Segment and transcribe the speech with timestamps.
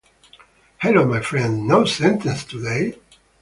[0.79, 2.95] Hello my friend, no sentences today?